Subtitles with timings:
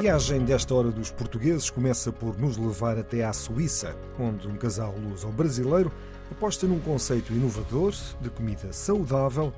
[0.00, 4.94] Viagem desta hora dos portugueses começa por nos levar até à Suíça, onde um casal
[4.96, 5.90] luso-brasileiro
[6.30, 9.52] aposta num conceito inovador de comida saudável,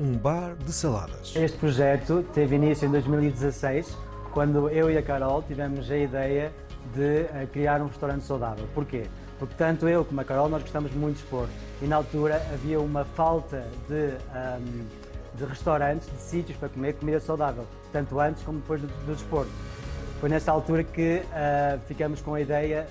[0.00, 1.34] um bar de saladas.
[1.36, 3.94] Este projeto teve início em 2016,
[4.32, 6.52] quando eu e a Carol tivemos a ideia
[6.94, 8.66] de eh, criar um restaurante saudável.
[8.74, 9.04] Porquê?
[9.38, 11.48] Porque tanto eu como a Carol nós gostamos muito de expor
[11.82, 14.86] e na altura havia uma falta de, ahm,
[15.36, 19.50] de restaurantes, de sítios para comer comida saudável, tanto antes como depois do, do desporto.
[20.20, 22.86] Foi nessa altura que ah, ficamos com a ideia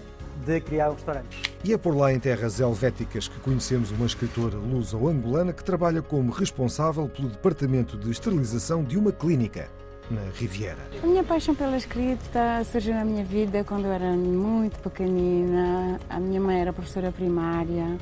[0.46, 1.42] de criar um restaurante.
[1.64, 6.32] E é por lá em terras helvéticas que conhecemos uma escritora luso-angolana que trabalha como
[6.32, 9.68] responsável pelo departamento de esterilização de uma clínica
[10.12, 10.78] na Riviera.
[11.02, 16.00] A minha paixão pela escrita surgiu na minha vida quando eu era muito pequenina.
[16.08, 17.98] A minha mãe era professora primária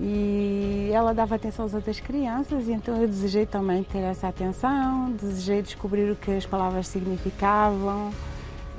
[0.00, 5.12] e ela dava atenção às outras crianças, e então eu desejei também ter essa atenção,
[5.12, 8.10] desejei descobrir o que as palavras significavam.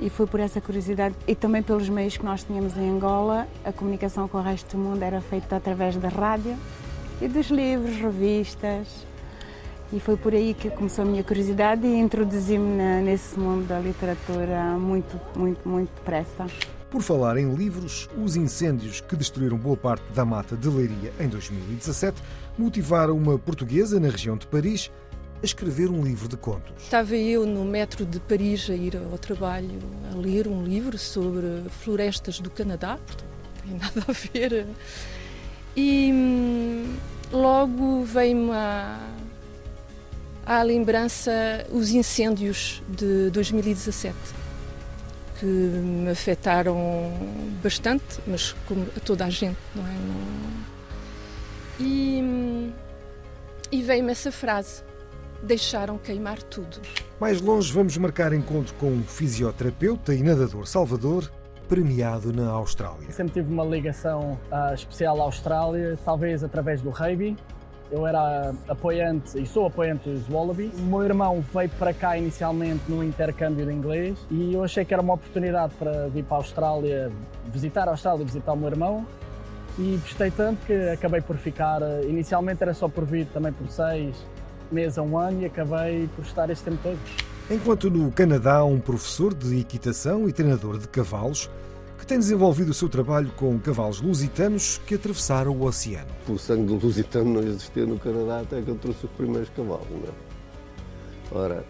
[0.00, 3.72] E foi por essa curiosidade e também pelos meios que nós tínhamos em Angola, a
[3.72, 6.56] comunicação com o resto do mundo era feita através da rádio
[7.20, 9.08] e dos livros, revistas.
[9.92, 14.76] E foi por aí que começou a minha curiosidade e introduzi-me nesse mundo da literatura
[14.78, 16.46] muito, muito, muito depressa.
[16.90, 21.28] Por falar em livros, os incêndios que destruíram boa parte da mata de Leiria em
[21.28, 22.16] 2017
[22.56, 24.90] motivaram uma portuguesa na região de Paris
[25.42, 26.72] a escrever um livro de contos.
[26.82, 29.78] Estava eu no metro de Paris a ir ao trabalho
[30.10, 32.98] a ler um livro sobre florestas do Canadá,
[33.68, 34.66] não tem nada a ver.
[35.76, 36.96] E hum,
[37.30, 38.98] logo veio-me à,
[40.46, 44.16] à lembrança os incêndios de 2017,
[45.38, 46.76] que me afetaram
[47.62, 49.90] bastante, mas como a toda a gente, não é?
[49.92, 50.58] Não-
[51.80, 52.72] E,
[53.70, 54.82] e veio-me essa frase
[55.42, 56.80] deixaram queimar tudo.
[57.20, 61.30] Mais longe, vamos marcar encontro com um fisioterapeuta e nadador Salvador,
[61.68, 63.08] premiado na Austrália.
[63.12, 67.36] Sempre tive uma ligação ah, especial à Austrália, talvez através do rugby.
[67.90, 70.78] Eu era apoiante e sou apoiante dos Wallabies.
[70.78, 74.92] O meu irmão veio para cá inicialmente no intercâmbio de inglês e eu achei que
[74.92, 77.10] era uma oportunidade para vir para a Austrália,
[77.46, 79.06] visitar a Austrália visitar o meu irmão.
[79.78, 81.80] E gostei tanto que acabei por ficar.
[82.04, 84.16] Inicialmente era só por vir também por seis
[84.70, 86.98] meses a um ano e acabei por estar este tempo todo.
[87.50, 91.48] Enquanto no Canadá, um professor de equitação e treinador de cavalos
[92.08, 96.08] tem desenvolvido o seu trabalho com cavalos lusitanos que atravessaram o oceano.
[96.26, 99.86] O sangue lusitano não existia no Canadá até que eu trouxe os primeiros cavalos.
[99.90, 101.38] Não é?
[101.38, 101.64] Ora,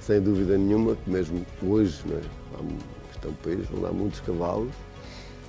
[0.00, 2.20] sem dúvida nenhuma, que mesmo hoje, não é?
[2.60, 2.76] um,
[3.12, 4.72] isto é um país onde há muitos cavalos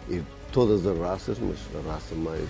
[0.07, 2.49] e todas as raças, mas a raça mais,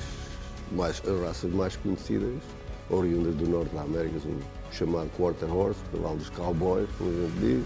[0.73, 2.41] mais, as raças mais conhecidas,
[2.89, 7.39] oriundas do norte da América, o chamado quarter horse, cavalo dos cowboys, como a gente
[7.39, 7.66] diz,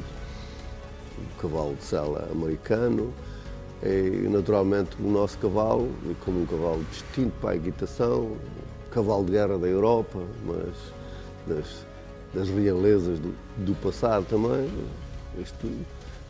[1.17, 3.11] o cavalo de sela americano,
[3.85, 5.91] e naturalmente o nosso cavalo,
[6.23, 8.37] como um cavalo distinto para a equitação,
[8.91, 10.93] cavalo de guerra da Europa, mas
[11.45, 11.85] das,
[12.33, 14.69] das realezas do, do passado também.
[15.37, 15.69] Isto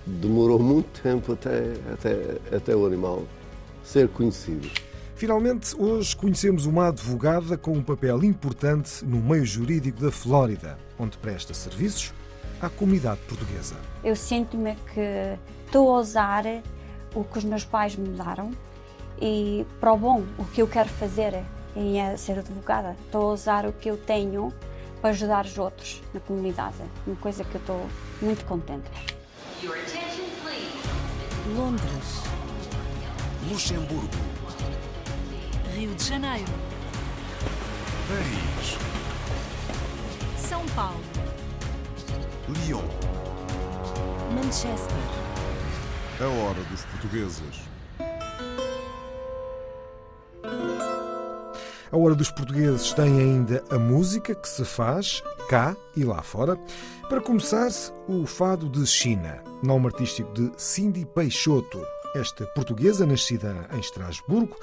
[0.06, 3.24] demorou muito tempo até, até, até o animal
[3.84, 4.68] ser conhecido.
[5.16, 11.18] Finalmente, hoje conhecemos uma advogada com um papel importante no meio jurídico da Flórida, onde
[11.18, 12.12] presta serviços
[12.60, 13.76] à comunidade portuguesa.
[14.04, 16.46] Eu sinto-me que estou a usar
[17.16, 18.52] o que os meus pais me daram
[19.22, 21.44] e para o bom, o que eu quero fazer
[21.76, 22.96] em é ser advogada.
[23.06, 24.54] Estou a usar o que eu tenho
[25.02, 26.78] para ajudar os outros na comunidade.
[27.06, 27.86] Uma coisa que eu estou
[28.22, 28.90] muito contente.
[29.62, 31.56] Your attention, please.
[31.56, 32.24] Londres,
[33.50, 34.10] Luxemburgo,
[35.74, 36.52] Rio de Janeiro,
[38.08, 38.78] Paris,
[40.38, 41.00] São Paulo,
[42.50, 42.84] Lyon.
[44.34, 45.23] Manchester,
[46.20, 47.62] A hora dos portugueses.
[51.92, 56.56] A Hora dos Portugueses tem ainda a música que se faz cá e lá fora.
[57.10, 57.70] Para começar,
[58.08, 61.84] o fado de China, nome artístico de Cindy Peixoto.
[62.16, 64.56] Esta portuguesa, nascida em Estrasburgo,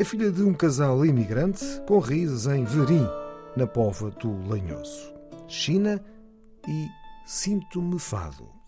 [0.00, 3.06] é filha de um casal imigrante com raízes em Verim,
[3.54, 5.12] na Póvoa do Lanhoso.
[5.48, 6.02] China
[6.66, 6.88] e.
[7.26, 8.63] Sinto-me fado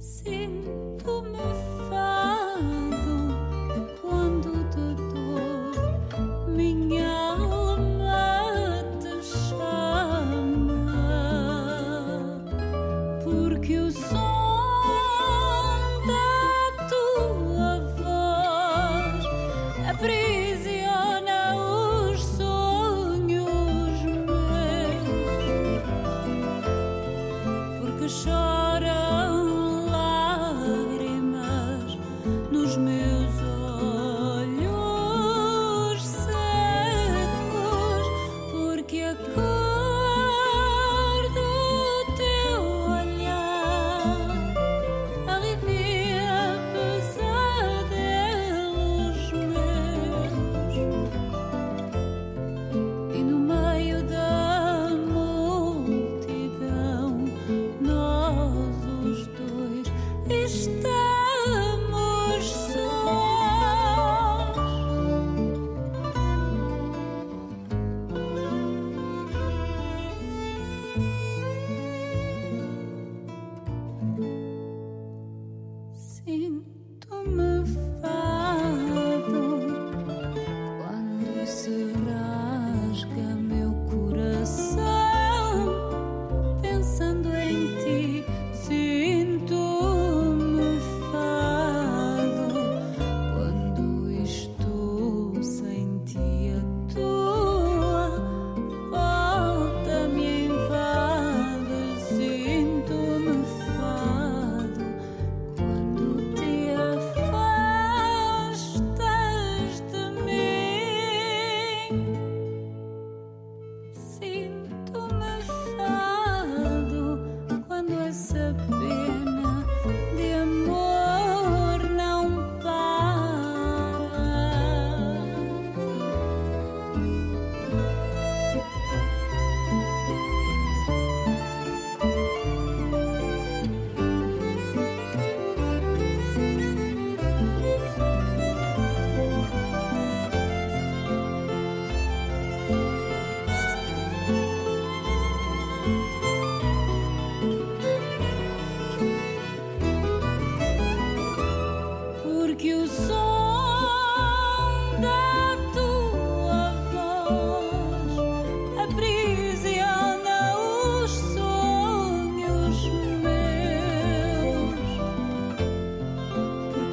[0.00, 1.59] sing for me.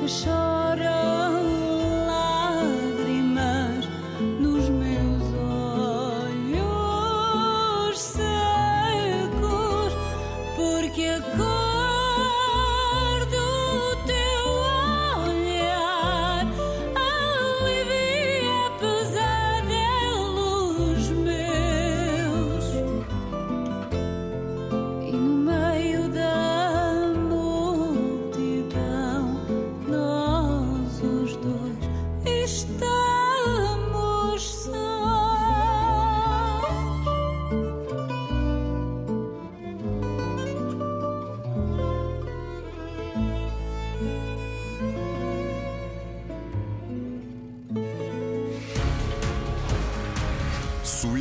[0.07, 0.46] Porque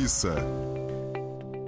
[0.07, 0.35] Suíça.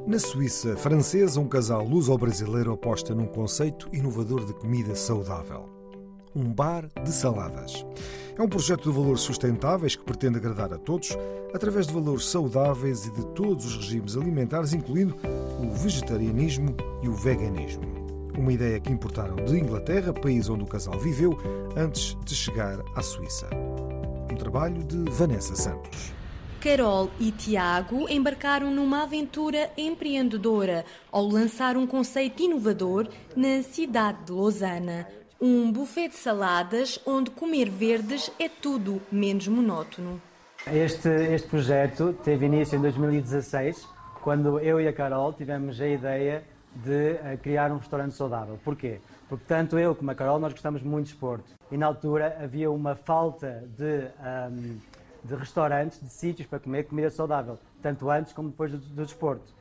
[0.08, 5.69] Na Suíça francesa, um casal luso-brasileiro aposta num conceito inovador de comida saudável.
[6.34, 7.86] Um bar de saladas.
[8.38, 11.17] É um projeto de valores sustentáveis que pretende agradar a todos
[11.53, 15.17] através de valores saudáveis e de todos os regimes alimentares, incluindo
[15.62, 17.84] o vegetarianismo e o veganismo.
[18.38, 21.38] Uma ideia que importaram de Inglaterra, país onde o casal viveu,
[21.75, 23.50] antes de chegar à Suíça.
[24.31, 26.18] Um trabalho de Vanessa Santos.
[26.61, 34.33] Carol e Tiago embarcaram numa aventura empreendedora ao lançar um conceito inovador na cidade de
[34.33, 35.05] Lausanne.
[35.39, 40.21] Um buffet de saladas onde comer verdes é tudo menos monótono.
[40.67, 43.87] Este, este projeto teve início em 2016,
[44.21, 46.43] quando eu e a Carol tivemos a ideia
[46.75, 48.59] de eh, criar um restaurante saudável.
[48.65, 48.99] Porquê?
[49.29, 52.69] Porque tanto eu como a Carol nós gostamos muito de esporte e na altura havia
[52.69, 54.77] uma falta de, ahm,
[55.23, 59.53] de restaurantes, de sítios para comer comida saudável, tanto antes como depois do, do desporto.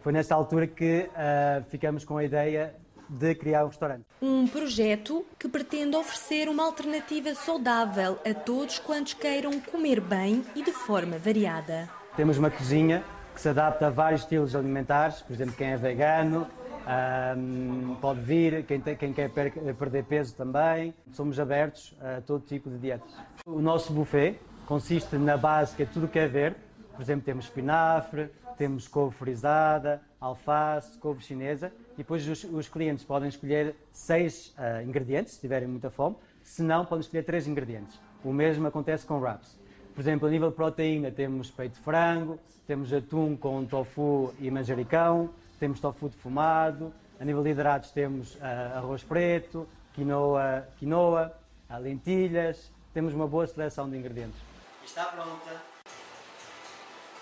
[0.00, 2.74] Foi nessa altura que ah, ficamos com a ideia
[3.08, 4.04] de criar um restaurante.
[4.22, 10.62] Um projeto que pretende oferecer uma alternativa saudável a todos quantos queiram comer bem e
[10.62, 11.88] de forma variada.
[12.16, 13.04] Temos uma cozinha
[13.34, 16.46] que se adapta a vários estilos alimentares, por exemplo, quem é vegano
[16.86, 20.94] ahm, pode vir, quem, tem- quem quer per- perder peso também.
[21.12, 23.10] Somos abertos a todo tipo de dietas.
[23.46, 26.56] O nosso buffet consiste na base que é tudo que é verde,
[26.94, 33.04] por exemplo, temos espinafre, temos couve frisada, alface, couve chinesa e depois os, os clientes
[33.04, 37.98] podem escolher seis ah, ingredientes, se tiverem muita fome, se não, podem escolher três ingredientes.
[38.24, 39.58] O mesmo acontece com wraps.
[39.94, 44.50] Por exemplo, a nível de proteína, temos peito de frango, temos atum com tofu e
[44.50, 51.32] manjericão, temos tofu defumado, a nível de hidratos temos uh, arroz preto, quinoa, quinoa
[51.70, 54.51] uh, lentilhas, temos uma boa seleção de ingredientes.
[54.84, 55.62] Está pronta.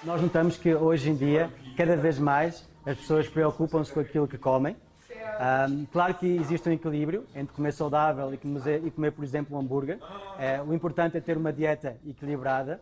[0.02, 4.38] Nós notamos que hoje em dia, cada vez mais, as pessoas preocupam-se com aquilo que
[4.38, 4.76] comem.
[5.69, 9.57] Um, claro que existe um equilíbrio entre comer saudável e comer, e comer por exemplo,
[9.57, 9.99] um hambúrguer.
[10.38, 12.81] É, o importante é ter uma dieta equilibrada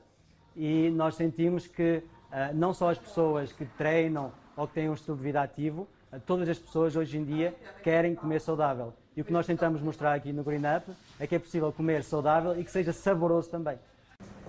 [0.57, 4.95] e nós sentimos que uh, não só as pessoas que treinam ou que têm um
[4.95, 8.93] estilo de vida ativo, uh, todas as pessoas hoje em dia querem comer saudável.
[9.17, 12.03] E o que nós tentamos mostrar aqui no Green Up é que é possível comer
[12.03, 13.79] saudável e que seja saboroso também.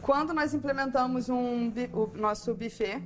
[0.01, 3.01] Quando nós implementamos um, o nosso buffet,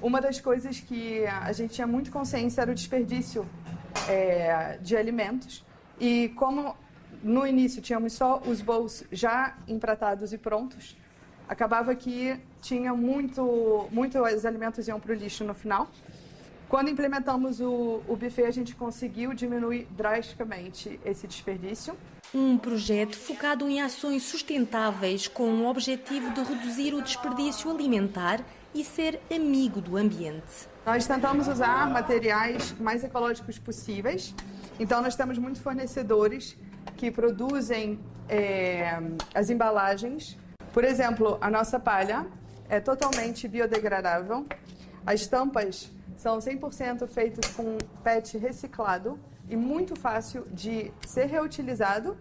[0.00, 3.46] uma das coisas que a gente tinha muito consciência era o desperdício
[4.08, 5.64] é, de alimentos.
[5.98, 6.76] E como
[7.22, 10.96] no início tínhamos só os bowls já empratados e prontos,
[11.48, 15.88] acabava que tinha muito, muitos alimentos iam para o lixo no final.
[16.68, 21.96] Quando implementamos o, o buffet, a gente conseguiu diminuir drasticamente esse desperdício.
[22.32, 28.40] Um projeto focado em ações sustentáveis com o objetivo de reduzir o desperdício alimentar
[28.72, 30.68] e ser amigo do ambiente.
[30.86, 34.32] Nós tentamos usar materiais mais ecológicos possíveis.
[34.78, 36.56] Então, nós temos muitos fornecedores
[36.96, 38.96] que produzem é,
[39.34, 40.38] as embalagens.
[40.72, 42.26] Por exemplo, a nossa palha
[42.68, 44.46] é totalmente biodegradável.
[45.04, 52.14] As tampas são 100% feitas com PET reciclado e muito fácil de ser reutilizado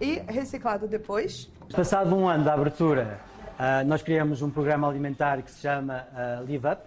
[0.00, 1.48] e reciclado depois.
[1.70, 3.20] Passado um ano da abertura,
[3.52, 6.82] uh, nós criamos um programa alimentar que se chama uh, Live Up.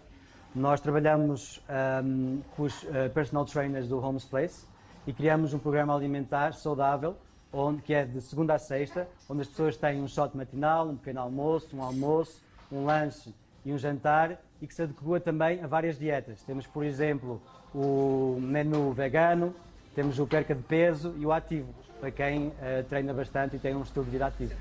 [0.53, 1.63] Nós trabalhamos
[2.03, 4.65] um, com os personal trainers do Homes Place
[5.05, 7.15] e criamos um programa alimentar saudável,
[7.53, 10.97] onde, que é de segunda a sexta, onde as pessoas têm um shot matinal, um
[10.97, 15.67] pequeno almoço, um almoço, um lanche e um jantar e que se adequa também a
[15.67, 16.41] várias dietas.
[16.43, 17.41] Temos, por exemplo,
[17.73, 19.53] o menu vegano,
[19.95, 22.53] temos o perca de peso e o ativo, para quem uh,
[22.87, 24.53] treina bastante e tem um estilo de vida ativo.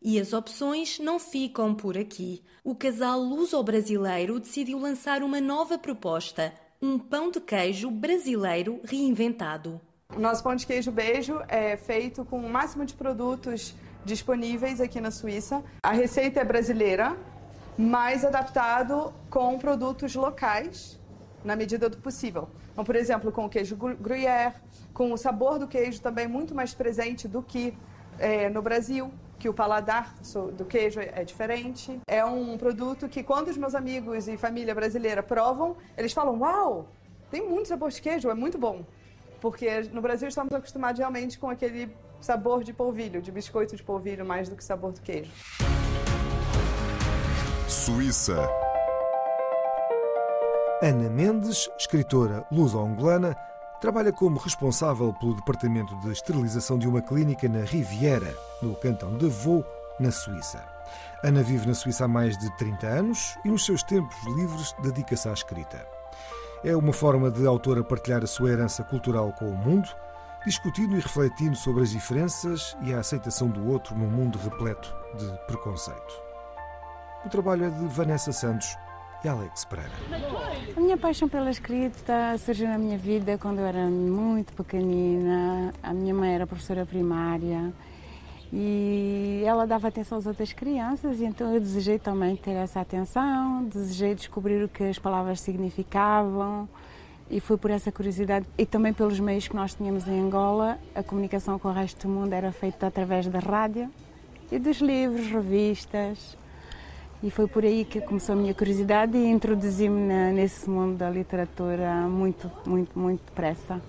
[0.00, 2.44] E as opções não ficam por aqui.
[2.62, 9.80] O casal luso-brasileiro decidiu lançar uma nova proposta, um pão de queijo brasileiro reinventado.
[10.14, 13.74] O nosso pão de queijo beijo é feito com o máximo de produtos
[14.04, 15.64] disponíveis aqui na Suíça.
[15.82, 17.16] A receita é brasileira,
[17.78, 20.98] mas adaptado com produtos locais
[21.44, 22.48] na medida do possível.
[22.72, 24.54] Então, por exemplo, com o queijo gruyère,
[24.92, 27.76] com o sabor do queijo também muito mais presente do que
[28.18, 30.14] é, no Brasil, que o paladar
[30.54, 32.00] do queijo é diferente.
[32.06, 36.88] É um produto que quando os meus amigos e família brasileira provam, eles falam: "Uau,
[37.30, 38.84] tem muito sabor de queijo, é muito bom".
[39.40, 44.24] Porque no Brasil estamos acostumados realmente com aquele sabor de polvilho, de biscoito de polvilho
[44.24, 45.30] mais do que sabor do queijo.
[47.68, 48.48] Suíça.
[50.80, 53.36] Ana Mendes, escritora luso-angolana,
[53.80, 58.32] trabalha como responsável pelo departamento de esterilização de uma clínica na Riviera,
[58.62, 59.66] no cantão de Vaud,
[59.98, 60.62] na Suíça.
[61.24, 65.28] Ana vive na Suíça há mais de 30 anos e nos seus tempos livres dedica-se
[65.28, 65.84] à escrita.
[66.62, 69.88] É uma forma de autora partilhar a sua herança cultural com o mundo,
[70.46, 75.26] discutindo e refletindo sobre as diferenças e a aceitação do outro num mundo repleto de
[75.48, 76.25] preconceito.
[77.26, 78.78] O trabalho é de Vanessa Santos
[79.24, 79.90] e Alex Pereira.
[80.76, 85.74] A minha paixão pela escrita surgiu na minha vida quando eu era muito pequenina.
[85.82, 87.72] A minha mãe era professora primária
[88.52, 93.64] e ela dava atenção às outras crianças e então eu desejei também ter essa atenção,
[93.64, 96.68] desejei descobrir o que as palavras significavam
[97.28, 101.02] e foi por essa curiosidade e também pelos meios que nós tínhamos em Angola, a
[101.02, 103.90] comunicação com o resto do mundo era feita através da rádio
[104.52, 106.36] e dos livros, revistas.
[107.22, 112.02] E foi por aí que começou a minha curiosidade e introduzi-me nesse mundo da literatura
[112.02, 113.80] muito, muito, muito depressa.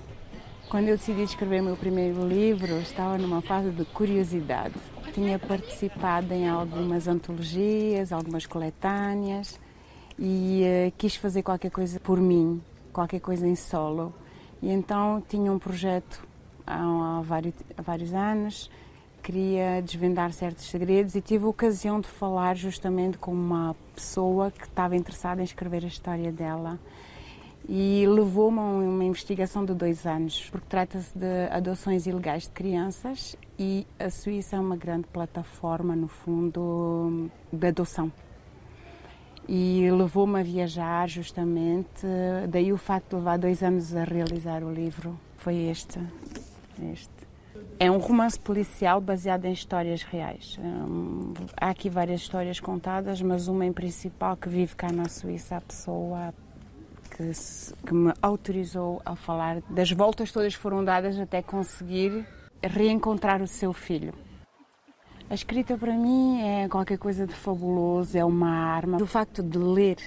[0.69, 4.75] Quando eu decidi escrever meu primeiro livro, estava numa fase de curiosidade.
[5.13, 9.59] Tinha participado em algumas antologias, algumas coletâneas
[10.17, 12.61] e uh, quis fazer qualquer coisa por mim,
[12.93, 14.13] qualquer coisa em solo.
[14.61, 16.25] E então tinha um projeto
[16.65, 18.69] há, há, vários, há vários anos
[19.27, 24.63] queria desvendar certos segredos e tive a ocasião de falar justamente com uma pessoa que
[24.63, 26.79] estava interessada em escrever a história dela.
[27.67, 33.35] E levou-me a uma investigação de dois anos, porque trata-se de adoções ilegais de crianças
[33.59, 38.09] e a Suíça é uma grande plataforma, no fundo, de adoção.
[39.45, 42.07] E levou-me a viajar justamente,
[42.47, 45.99] daí o facto de levar dois anos a realizar o livro foi este.
[46.93, 47.16] este.
[47.79, 50.57] É um romance policial baseado em histórias reais.
[50.59, 55.57] Hum, há aqui várias histórias contadas, mas uma em principal que vive cá na Suíça,
[55.57, 56.33] a pessoa
[57.11, 57.31] que,
[57.85, 62.25] que me autorizou a falar das voltas todas foram dadas até conseguir
[62.63, 64.13] reencontrar o seu filho.
[65.29, 68.97] A escrita para mim é qualquer coisa de fabuloso, é uma arma.
[69.01, 69.97] O facto de ler,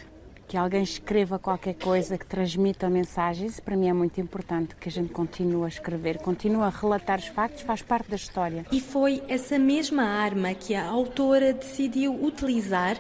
[0.51, 4.89] que alguém escreva qualquer coisa que transmita mensagens, isso para mim é muito importante, que
[4.89, 8.67] a gente continue a escrever, continue a relatar os factos, faz parte da história.
[8.73, 12.97] E foi essa mesma arma que a autora decidiu utilizar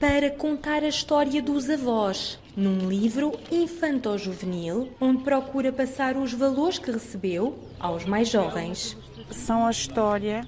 [0.00, 6.90] para contar a história dos avós, num livro infanto-juvenil, onde procura passar os valores que
[6.90, 8.96] recebeu aos mais jovens.
[9.30, 10.46] São a história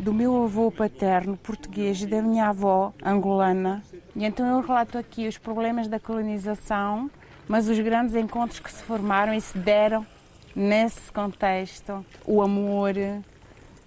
[0.00, 3.84] do meu avô paterno português e da minha avó angolana.
[4.16, 7.10] E então eu relato aqui os problemas da colonização,
[7.46, 10.06] mas os grandes encontros que se formaram e se deram
[10.54, 12.02] nesse contexto.
[12.24, 12.94] O amor,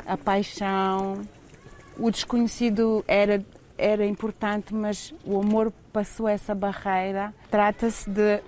[0.06, 1.24] a paixão,
[1.98, 3.44] o desconhecido era,
[3.76, 7.34] era importante, mas o amor passou essa barreira.
[7.50, 8.40] Trata-se de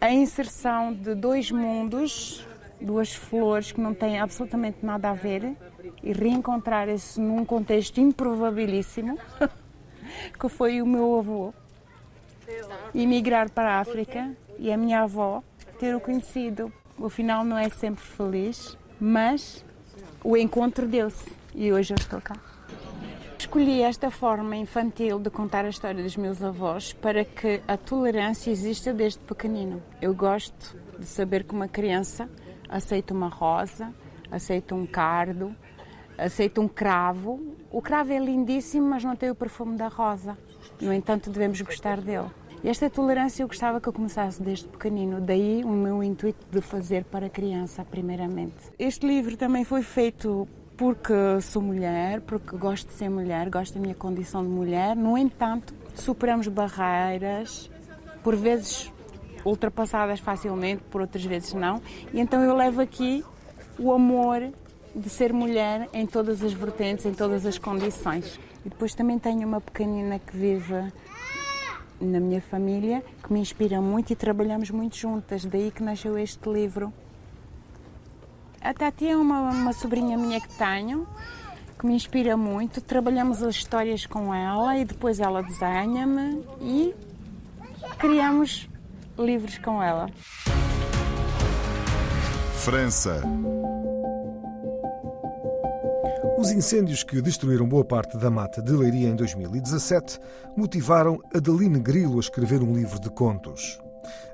[0.00, 2.46] a inserção de dois mundos,
[2.80, 5.54] duas flores que não têm absolutamente nada a ver
[6.02, 9.18] e reencontrar-se num contexto improvabilíssimo,
[10.38, 11.54] que foi o meu avô
[12.94, 15.42] emigrar para a África e a minha avó
[15.78, 16.72] ter o conhecido.
[16.98, 19.64] O final não é sempre feliz, mas
[20.22, 22.36] o encontro deu-se e hoje eu estou cá.
[23.38, 28.50] Escolhi esta forma infantil de contar a história dos meus avós para que a tolerância
[28.50, 29.82] exista desde pequenino.
[30.00, 32.28] Eu gosto de saber que uma criança
[32.68, 33.92] aceita uma rosa,
[34.30, 35.54] aceita um cardo,
[36.18, 37.54] aceita um cravo.
[37.70, 40.36] O cravo é lindíssimo, mas não tem o perfume da rosa.
[40.80, 42.28] No entanto, devemos gostar dele.
[42.62, 46.62] E esta tolerância eu gostava que eu começasse desde pequenino, daí o meu intuito de
[46.62, 48.54] fazer para criança, primeiramente.
[48.78, 53.80] Este livro também foi feito porque sou mulher, porque gosto de ser mulher, gosto da
[53.80, 54.96] minha condição de mulher.
[54.96, 57.70] No entanto, superamos barreiras,
[58.22, 58.90] por vezes
[59.44, 61.82] ultrapassadas facilmente, por outras vezes não.
[62.14, 63.22] E então eu levo aqui
[63.78, 64.50] o amor
[64.94, 68.38] de ser mulher em todas as vertentes, em todas as condições.
[68.64, 70.92] E depois também tenho uma pequenina que vive
[72.00, 76.48] na minha família, que me inspira muito e trabalhamos muito juntas, daí que nasceu este
[76.48, 76.92] livro.
[78.60, 81.06] A Tati é uma, uma sobrinha minha que tenho,
[81.78, 82.80] que me inspira muito.
[82.80, 86.94] Trabalhamos as histórias com ela e depois ela desenha-me e
[87.98, 88.68] criamos
[89.18, 90.08] livros com ela.
[92.56, 93.22] França.
[96.44, 100.20] Os incêndios que destruíram boa parte da mata de Leiria em 2017
[100.54, 103.80] motivaram Adeline Grilo a escrever um livro de contos.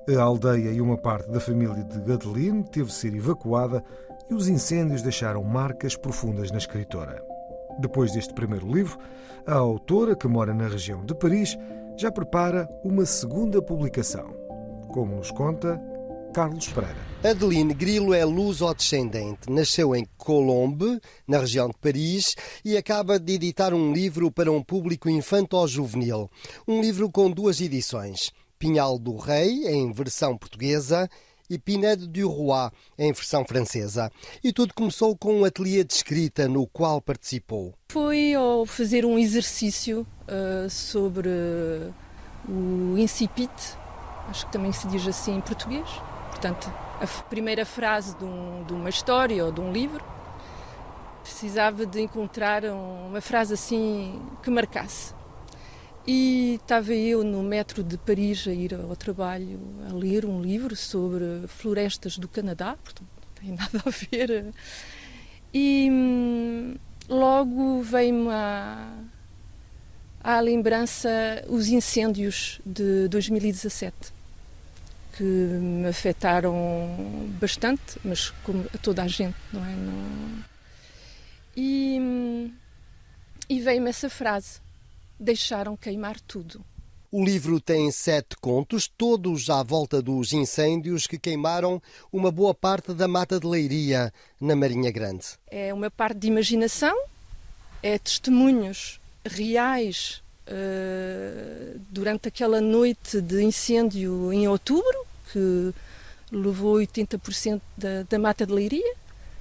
[0.08, 3.80] A aldeia e uma parte da família de Adeline teve de ser evacuada
[4.28, 7.22] e os incêndios deixaram marcas profundas na escritora.
[7.78, 8.98] Depois deste primeiro livro,
[9.46, 11.56] a autora, que mora na região de Paris,
[11.96, 14.34] já prepara uma segunda publicação.
[14.88, 15.80] Como nos conta
[16.32, 16.96] Carlos Pereira.
[17.22, 19.50] Adeline Grilo é luso-descendente.
[19.50, 24.62] Nasceu em Colombe, na região de Paris, e acaba de editar um livro para um
[24.62, 26.30] público infanto-juvenil.
[26.66, 28.32] Um livro com duas edições.
[28.58, 31.08] Pinhal do Rei, em versão portuguesa,
[31.50, 34.10] e Pinede du Roi, em versão francesa.
[34.42, 37.74] E tudo começou com um ateliê de escrita no qual participou.
[37.90, 41.28] Foi ao fazer um exercício uh, sobre
[42.48, 43.50] o incipit,
[44.28, 45.88] acho que também se diz assim em português.
[46.40, 50.02] Portanto, a primeira frase de, um, de, uma história ou de um livro,
[51.22, 55.12] precisava de encontrar uma frase assim que marcasse.
[56.06, 60.74] E estava eu no metro de Paris a ir ao trabalho a ler um livro
[60.74, 64.54] sobre florestas do Canadá, portanto não tem nada a ver.
[65.52, 66.74] E hum,
[67.06, 68.94] logo veio-me à,
[70.24, 71.10] à lembrança
[71.50, 74.19] os incêndios de 2017
[75.20, 79.74] que me afetaram bastante, mas como a toda a gente, não é?
[79.74, 80.44] Não...
[81.54, 82.50] E,
[83.46, 84.60] e veio-me essa frase:
[85.18, 86.64] deixaram queimar tudo.
[87.12, 92.94] O livro tem sete contos, todos à volta dos incêndios que queimaram uma boa parte
[92.94, 95.26] da mata de Leiria, na Marinha Grande.
[95.50, 96.96] É uma parte de imaginação,
[97.82, 105.74] é testemunhos reais uh, durante aquela noite de incêndio em outubro, que
[106.30, 108.94] levou 80% da, da mata de Leiria.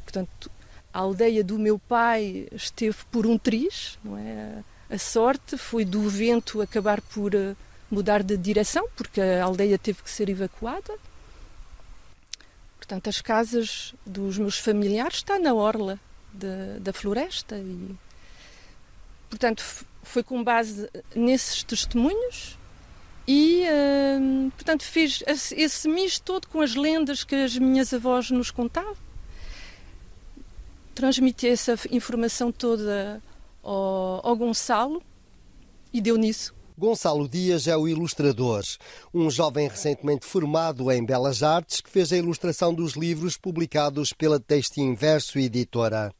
[0.03, 0.51] Portanto,
[0.93, 4.63] a aldeia do meu pai esteve por um triz, não é?
[4.89, 7.31] A sorte foi do vento acabar por
[7.91, 10.97] mudar de direção, porque a aldeia teve que ser evacuada.
[12.77, 15.99] Portanto, as casas dos meus familiares estão na orla
[16.33, 17.95] de, da floresta e,
[19.29, 19.63] portanto,
[20.01, 22.58] foi com base nesses testemunhos
[23.31, 23.63] E,
[24.19, 28.97] hum, portanto, fiz esse, misto todo com as lendas que as minhas avós nos contavam.
[30.95, 33.21] Transmiti essa informação toda
[33.61, 34.99] ao, ao Gonçalo
[35.93, 36.55] e deu nisso.
[36.75, 38.63] Gonçalo Dias é o ilustrador,
[39.13, 44.39] um jovem recentemente formado em Belas Artes que fez a ilustração dos livros publicados pela
[44.39, 46.11] Texto Inverso Editora.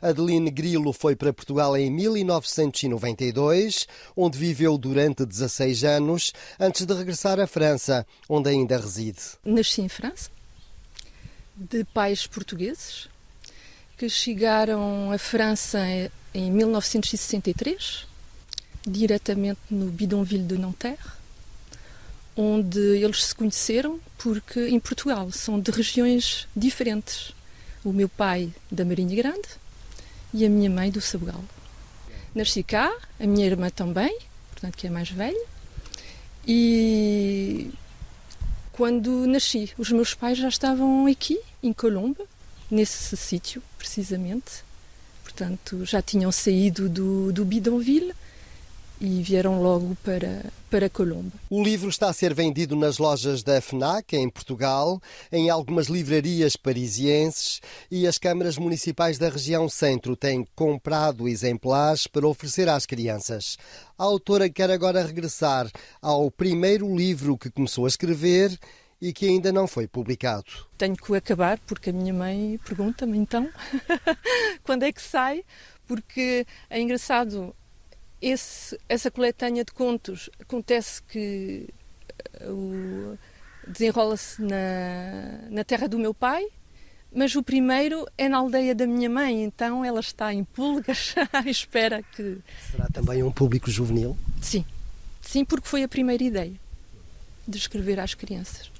[0.00, 7.38] Adeline Grilo foi para Portugal em 1992, onde viveu durante 16 anos, antes de regressar
[7.40, 9.20] à França, onde ainda reside.
[9.44, 10.30] Nasci em França,
[11.56, 13.08] de pais portugueses,
[13.96, 15.78] que chegaram à França
[16.32, 18.06] em 1963,
[18.86, 21.20] diretamente no bidonville de Nanterre,
[22.36, 27.32] onde eles se conheceram porque em Portugal são de regiões diferentes.
[27.84, 29.48] O meu pai da Marinha Grande
[30.32, 31.42] e a minha mãe do Sabugal.
[32.34, 34.16] Nasci cá, a minha irmã também,
[34.52, 35.46] portanto que é mais velha,
[36.46, 37.70] e
[38.72, 42.26] quando nasci, os meus pais já estavam aqui, em Colombo,
[42.70, 44.64] nesse sítio, precisamente.
[45.22, 48.14] Portanto, já tinham saído do, do Bidonville
[49.00, 51.32] e vieram logo para, para Colombo.
[51.48, 55.00] O livro está a ser vendido nas lojas da FNAC, em Portugal,
[55.32, 62.28] em algumas livrarias parisienses e as câmaras municipais da região centro têm comprado exemplares para
[62.28, 63.56] oferecer às crianças.
[63.96, 65.70] A autora quer agora regressar
[66.02, 68.58] ao primeiro livro que começou a escrever
[69.00, 70.44] e que ainda não foi publicado.
[70.76, 73.48] Tenho que acabar porque a minha mãe pergunta-me então
[74.62, 75.42] quando é que sai,
[75.86, 77.54] porque é engraçado,
[78.20, 81.68] esse, essa coletânea de contos acontece que
[82.42, 83.18] uh,
[83.66, 86.46] desenrola-se na, na terra do meu pai,
[87.12, 91.48] mas o primeiro é na aldeia da minha mãe, então ela está em pulgas à
[91.48, 92.38] espera que.
[92.70, 94.16] Será também um público juvenil?
[94.40, 94.64] Sim,
[95.20, 96.54] sim, porque foi a primeira ideia
[97.48, 98.70] de escrever às crianças.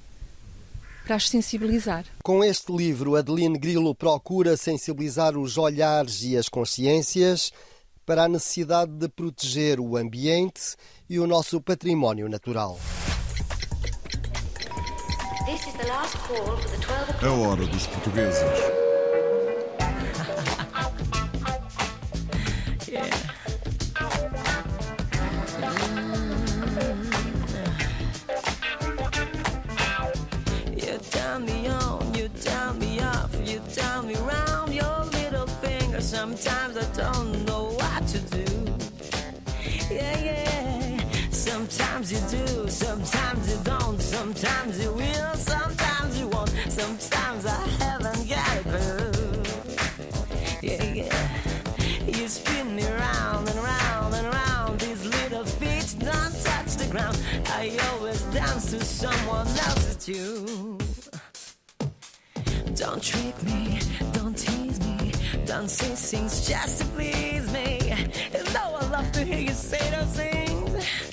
[1.03, 2.05] Para as sensibilizar.
[2.23, 7.51] Com este livro, Adeline Grilo procura sensibilizar os olhares e as consciências
[8.05, 10.75] para a necessidade de proteger o ambiente
[11.09, 12.79] e o nosso património natural.
[17.21, 18.90] A hora dos portugueses.
[41.71, 48.27] Sometimes you do, sometimes you don't, sometimes you will, sometimes you won't, sometimes I haven't
[48.27, 49.43] got a clue.
[50.61, 51.29] Yeah, yeah.
[52.05, 54.81] You spin me round and round and round.
[54.81, 57.17] These little feet don't touch the ground.
[57.47, 60.77] I always dance to someone else's tune.
[62.75, 63.79] Don't trick me,
[64.11, 65.13] don't tease me,
[65.45, 67.79] don't say things just to please me.
[68.33, 71.10] And though I love to hear you say those things,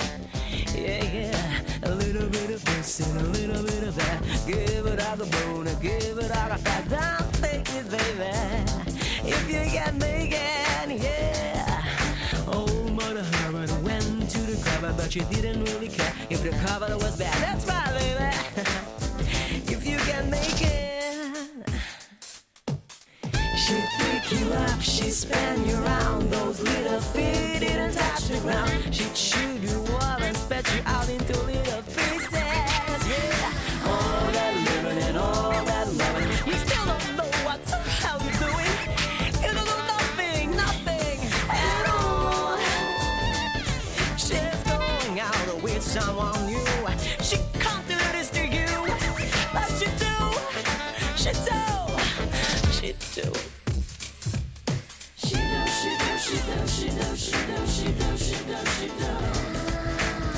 [0.89, 4.23] yeah, yeah, a little bit of this and a little bit of that.
[4.47, 6.89] Give it out the bone give it out the fat.
[6.89, 9.29] Don't take it, baby.
[9.29, 11.85] If you get naked, yeah.
[12.47, 16.97] Oh, mother Herman went to the cover, but she didn't really care if the cover
[16.97, 17.37] was bad.
[17.45, 18.29] That's right, baby.
[19.73, 20.88] if you can make She'd
[24.33, 26.31] you up, she'd spin you around.
[26.31, 28.95] Those little feet didn't touch the ground.
[28.95, 32.33] She chewed you up and spat you out into little pieces.
[32.33, 33.53] Yeah,
[33.87, 36.29] all that living and all that loving.
[36.47, 38.77] You still don't know what the hell you're doing.
[39.43, 42.59] You don't know nothing, nothing at all.
[44.17, 46.59] She's going out with someone new.
[47.23, 48.67] She can't do this to you,
[49.53, 50.15] but she do,
[51.17, 51.61] she do,
[52.73, 53.58] she do.
[58.65, 59.05] 是的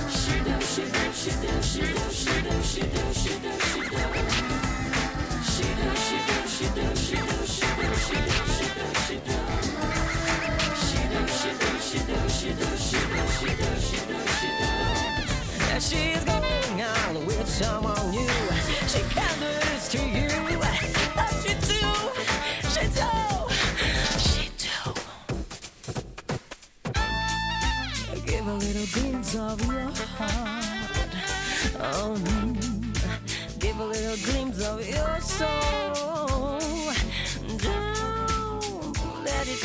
[0.09, 4.50] 是的是的是的是的是的是的是的是的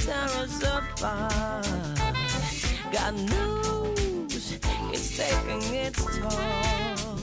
[0.06, 1.66] tear us apart.
[2.92, 4.60] God knows
[4.94, 7.20] it's taking its talk.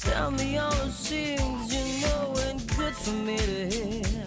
[0.00, 4.26] Tell me all the things you know and good for me to hear.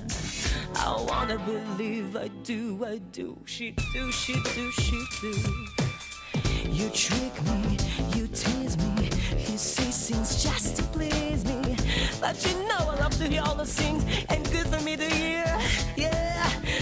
[0.76, 3.38] I wanna believe I do, I do.
[3.46, 5.34] She do, she do, she do.
[6.70, 7.78] You trick me,
[8.16, 9.10] you tease me,
[9.48, 11.76] you say things just to please me.
[12.22, 15.04] But you know I love to hear all the things and good for me to
[15.04, 15.19] hear.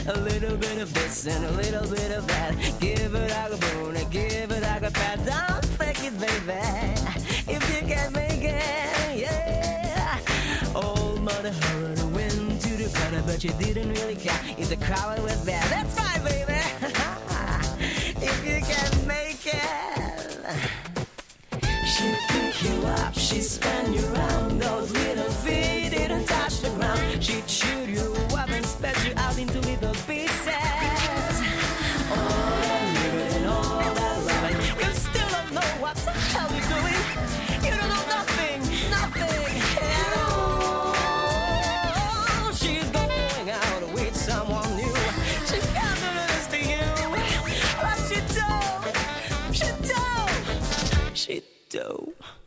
[0.09, 2.55] A little bit of this and a little bit of that.
[2.79, 5.17] Give it like a boon and give it like a pat.
[5.25, 6.61] Don't fake it, baby.
[7.45, 10.19] If you can make it, yeah.
[10.73, 15.21] Old mother hurried went to the gutter, but you didn't really care if the crowd
[15.23, 15.69] was bad.
[15.69, 16.53] That's fine, baby.
[18.25, 20.37] if you can make it.
[21.85, 24.16] She pick you up, she spin you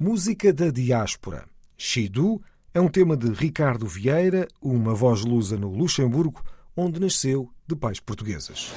[0.02, 1.44] Música da diáspora.
[1.76, 2.40] Shidu
[2.72, 6.42] é um tema de Ricardo Vieira, uma voz lusa no Luxemburgo,
[6.74, 8.72] onde nasceu de pais please.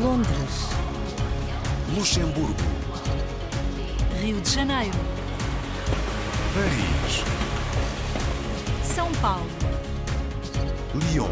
[0.00, 0.70] Londres,
[1.94, 2.54] Luxemburgo,
[4.22, 4.96] Rio de Janeiro,
[6.54, 7.22] Paris,
[8.82, 9.46] São Paulo,
[10.94, 11.28] Lyon.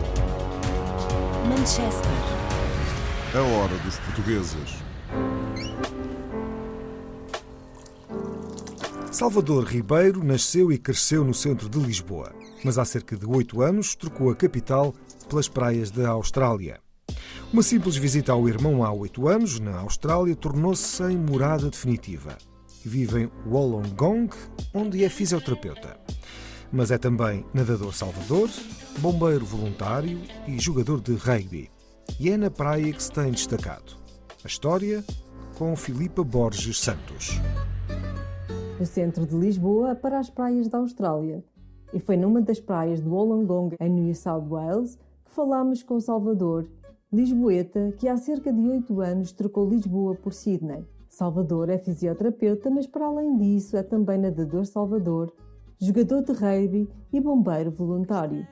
[1.49, 2.11] Manchester,
[3.35, 4.70] A hora dos portugueses.
[9.11, 12.33] Salvador Ribeiro nasceu e cresceu no centro de Lisboa,
[12.65, 14.95] mas há cerca de oito anos trocou a capital
[15.29, 16.79] pelas praias da Austrália.
[17.53, 22.39] Uma simples visita ao irmão há oito anos, na Austrália, tornou-se em morada definitiva.
[22.85, 24.31] Vive em Wollongong,
[24.73, 25.99] onde é fisioterapeuta.
[26.73, 28.49] Mas é também nadador salvador,
[29.01, 31.69] bombeiro voluntário e jogador de rugby.
[32.21, 33.97] E é na praia que se tem destacado.
[34.45, 35.05] A história
[35.59, 37.41] com Filipa Borges Santos.
[38.81, 41.45] Do centro de Lisboa para as praias da Austrália.
[41.93, 46.67] E foi numa das praias de Wollongong, em New South Wales, que falámos com Salvador,
[47.13, 50.83] lisboeta, que há cerca de oito anos trocou Lisboa por Sydney.
[51.11, 55.31] Salvador é fisioterapeuta, mas para além disso é também nadador Salvador,
[55.79, 58.47] jogador de rugby e bombeiro voluntário.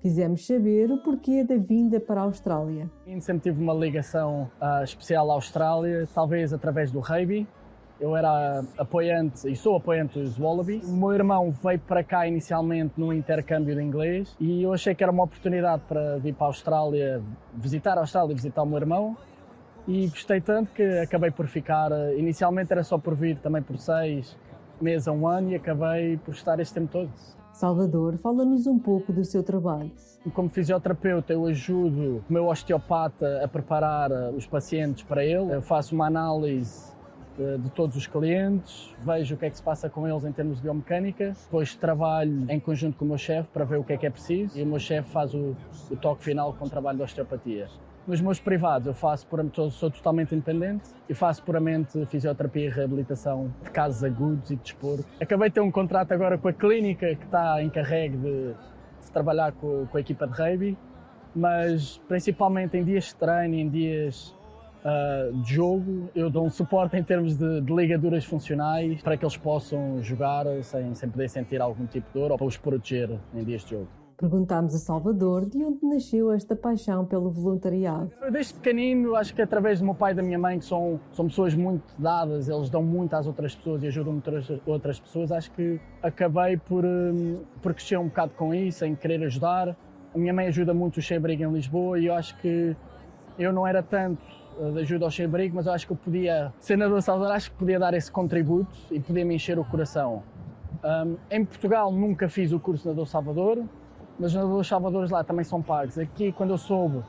[0.00, 2.90] Quisemos saber o porquê da vinda para a Austrália.
[3.20, 7.46] Sempre tive uma ligação ah, especial à Austrália, talvez através do rugby.
[8.00, 10.88] Eu era apoiante e sou apoiante dos Wallabies.
[10.88, 15.02] O meu irmão veio para cá inicialmente num intercâmbio de inglês e eu achei que
[15.02, 17.22] era uma oportunidade para vir para a Austrália,
[17.54, 19.16] visitar a Austrália e visitar o meu irmão.
[19.86, 21.92] E gostei tanto que acabei por ficar.
[21.92, 24.36] eh, Inicialmente era só por vir também por seis
[24.80, 27.10] meses a um ano e acabei por estar este tempo todo.
[27.52, 29.92] Salvador, fala-nos um pouco do seu trabalho.
[30.32, 35.54] Como fisioterapeuta, eu ajudo o meu osteopata a preparar eh, os pacientes para ele.
[35.54, 36.93] Eu faço uma análise
[37.36, 40.32] de, de todos os clientes, vejo o que é que se passa com eles em
[40.32, 41.34] termos de biomecânica.
[41.44, 44.10] Depois trabalho em conjunto com o meu chefe para ver o que é que é
[44.10, 45.56] preciso e o meu chefe faz o,
[45.90, 47.68] o toque final com o trabalho de osteopatia.
[48.06, 53.50] Nos meus privados, eu faço puramente, sou totalmente independente e faço puramente fisioterapia e reabilitação
[53.62, 55.06] de casos agudos e de desporto.
[55.18, 59.52] Acabei de ter um contrato agora com a clínica que está encarregue de, de trabalhar
[59.52, 60.78] com, com a equipa de rugby,
[61.34, 64.36] mas principalmente em dias de treino, em dias
[64.84, 69.24] ah, de jogo, eu dou um suporte em termos de, de ligaduras funcionais para que
[69.24, 73.18] eles possam jogar sem, sem poder sentir algum tipo de dor ou para os proteger
[73.34, 73.88] em dias de jogo.
[74.18, 78.10] Perguntámos a Salvador de onde nasceu esta paixão pelo voluntariado.
[78.30, 81.26] Desde pequenino, acho que através do meu pai e da minha mãe, que são, são
[81.26, 85.50] pessoas muito dadas, eles dão muito às outras pessoas e ajudam muitas outras pessoas, acho
[85.52, 89.76] que acabei por, hum, por crescer um bocado com isso, em querer ajudar.
[90.14, 92.76] A minha mãe ajuda muito o Chebrigo em Lisboa e eu acho que
[93.36, 96.80] eu não era tanto de ajuda ao Chebrigo, mas eu acho que eu podia, sendo
[96.80, 100.22] nadador Salvador, acho que podia dar esse contributo e podia me encher o coração.
[100.84, 103.64] Hum, em Portugal nunca fiz o curso de nadador Salvador,
[104.18, 105.98] mas os nadadores salvadores lá também são pagos.
[105.98, 107.02] Aqui, quando eu soube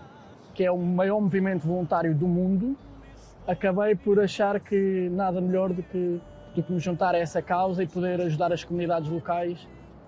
[0.53, 2.77] que é o maior movimento voluntário do mundo,
[3.45, 6.19] acabei por achar que nada melhor do que,
[6.55, 9.67] do que me juntar a essa causa e poder ajudar as comunidades locais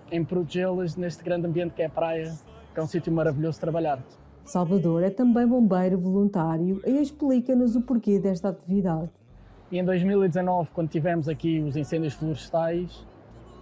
[0.10, 2.34] em protegê-las neste grande ambiente que é a praia,
[2.74, 4.00] que é um sítio maravilhoso de trabalhar.
[4.48, 9.10] Salvador é também bombeiro voluntário e explica-nos o porquê desta atividade.
[9.70, 13.06] E em 2019, quando tivemos aqui os incêndios florestais,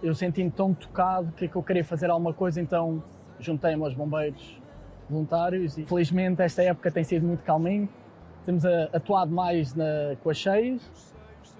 [0.02, 3.02] eu senti-me tão tocado que, que eu queria fazer alguma coisa, então
[3.40, 4.60] juntei-me aos bombeiros
[5.10, 7.88] voluntários e felizmente esta época tem sido muito calminho.
[8.44, 10.80] Temos a- atuado mais na, com as cheias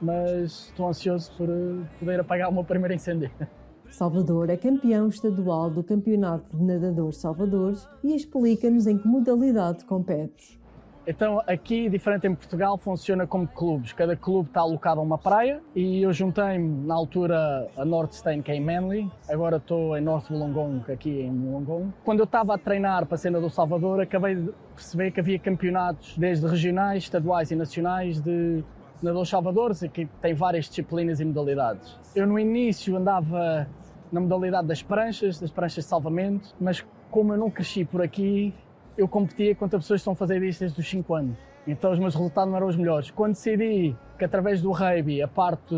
[0.00, 3.30] mas estou ansioso por eh, poder apagar o meu primeiro incêndio.
[3.90, 10.58] Salvador é campeão estadual do Campeonato de Nadadores Salvadores e explica-nos em que modalidade compete.
[11.06, 13.92] Então, aqui, diferente em Portugal, funciona como clubes.
[13.92, 18.42] Cada clube está alocado a uma praia e eu juntei-me na altura a North Stain,
[18.42, 19.08] que é em Manly.
[19.28, 21.92] Agora estou em North Wollongong, aqui em Wollongong.
[22.04, 25.38] Quando eu estava a treinar para a cena do Salvador, acabei de perceber que havia
[25.38, 28.64] campeonatos, desde regionais, estaduais e nacionais, de
[29.02, 31.98] nadadores salvadores e que tem várias disciplinas e modalidades.
[32.14, 33.68] Eu no início andava
[34.10, 38.54] na modalidade das pranchas, das pranchas de salvamento, mas como eu não cresci por aqui,
[38.96, 41.36] eu competia contra pessoas que estão a fazer isto desde os 5 anos.
[41.66, 43.10] Então os meus resultados não eram os melhores.
[43.10, 45.74] Quando decidi que através do rugby, a parte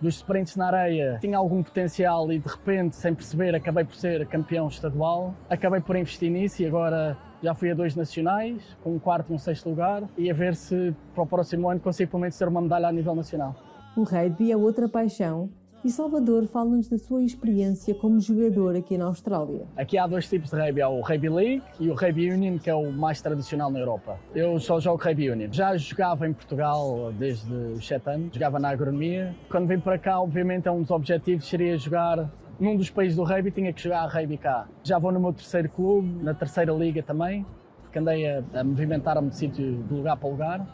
[0.00, 4.26] dos sprints na areia, tinha algum potencial e de repente, sem perceber, acabei por ser
[4.26, 8.98] campeão estadual, acabei por investir nisso e agora já fui a dois nacionais, com um
[8.98, 12.20] quarto e um sexto lugar, e a ver se para o próximo ano consigo pelo
[12.22, 13.54] menos ter uma medalha a nível nacional.
[13.96, 15.48] O rugby é outra paixão
[15.86, 19.66] e Salvador fala-nos da sua experiência como jogador aqui na Austrália.
[19.76, 22.68] Aqui há dois tipos de rugby, há o Rugby League e o Rugby Union, que
[22.68, 24.18] é o mais tradicional na Europa.
[24.34, 25.48] Eu só jogo Rugby Union.
[25.52, 29.32] Já jogava em Portugal desde os 7 anos, jogava na agronomia.
[29.48, 33.22] Quando vim para cá, obviamente, é um dos objetivos seria jogar num dos países do
[33.22, 34.66] rugby, tinha que jogar a rugby cá.
[34.82, 37.44] Já vou no meu terceiro clube, na terceira liga também,
[37.92, 40.66] que andei a, a movimentar-me de sítio de lugar para lugar.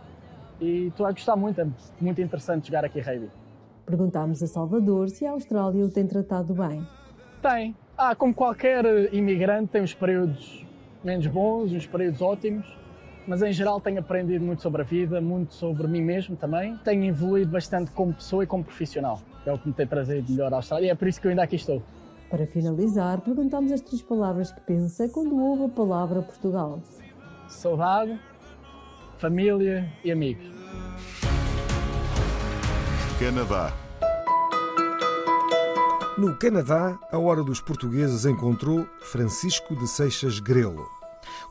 [0.60, 1.66] E estou a gostar muito, é
[2.00, 3.30] muito interessante jogar aqui rugby.
[3.84, 6.86] Perguntámos a Salvador se a Austrália o tem tratado bem.
[7.42, 7.76] Tem.
[7.98, 10.64] Ah, como qualquer imigrante, tem uns períodos
[11.02, 12.64] menos bons, uns períodos ótimos,
[13.26, 16.76] mas em geral tenho aprendido muito sobre a vida, muito sobre mim mesmo também.
[16.78, 20.52] Tenho evoluído bastante como pessoa e como profissional, é o que me tem trazido melhor
[20.52, 21.82] à Austrália e é por isso que eu ainda aqui estou.
[22.30, 26.80] Para finalizar, perguntámos as três palavras que pensa quando ouve a palavra Portugal.
[27.48, 28.18] Saudade,
[29.18, 30.46] família e amigos.
[33.18, 33.72] Canadá.
[36.16, 40.86] No Canadá, a hora dos portugueses encontrou Francisco de Seixas Grelo.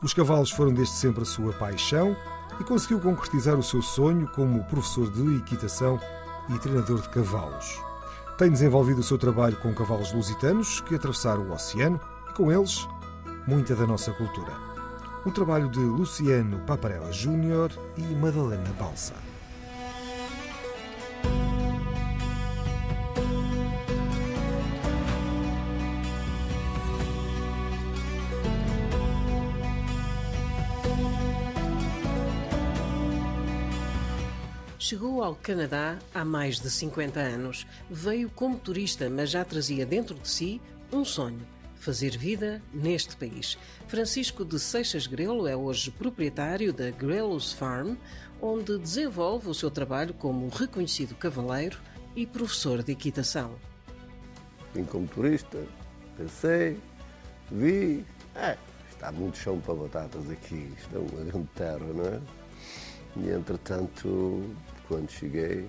[0.02, 2.16] Os cavalos foram desde sempre a sua paixão
[2.60, 5.98] e conseguiu concretizar o seu sonho como professor de equitação
[6.54, 7.80] e treinador de cavalos.
[8.38, 12.86] Tem desenvolvido o seu trabalho com cavalos lusitanos que atravessaram o oceano e, com eles,
[13.46, 14.52] muita da nossa cultura.
[15.24, 19.14] Um trabalho de Luciano Paparella Júnior e Madalena Balsa.
[34.92, 37.66] Chegou ao Canadá há mais de 50 anos.
[37.88, 40.60] Veio como turista, mas já trazia dentro de si
[40.92, 41.40] um sonho:
[41.76, 43.56] fazer vida neste país.
[43.88, 47.94] Francisco de Seixas Grelo é hoje proprietário da Grelos Farm,
[48.38, 51.78] onde desenvolve o seu trabalho como reconhecido cavaleiro
[52.14, 53.54] e professor de equitação.
[54.74, 55.64] Vim como turista,
[56.18, 56.78] pensei,
[57.50, 58.04] vi.
[58.34, 58.58] É,
[58.90, 62.20] está muito chão para batatas aqui, isto é uma grande terra, não é?
[63.16, 64.54] E entretanto,
[64.92, 65.66] quando cheguei,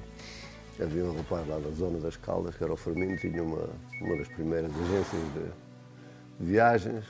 [0.81, 3.69] havia um rapaz lá da zona das Caldas, que era o Fermino, tinha uma,
[4.01, 7.05] uma das primeiras agências de viagens.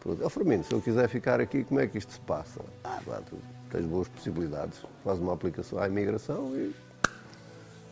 [0.00, 2.60] Pronto, ó Fermino, se eu quiser ficar aqui, como é que isto se passa?
[2.84, 3.38] Ah, pá, tu
[3.70, 6.74] tens boas possibilidades, faz uma aplicação à imigração e,